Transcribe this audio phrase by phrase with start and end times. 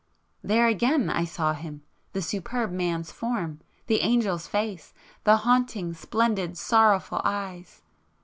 [0.43, 7.83] There again I saw him!——the superb man's form,—the Angel's face,—the haunting, splendid sorrowful eyes!